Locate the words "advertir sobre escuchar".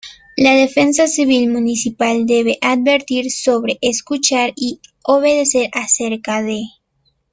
2.61-4.51